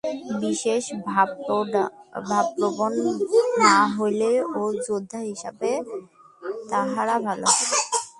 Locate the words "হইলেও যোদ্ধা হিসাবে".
3.95-5.71